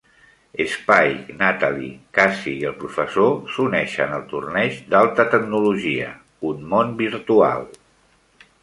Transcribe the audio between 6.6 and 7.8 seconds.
món virtual.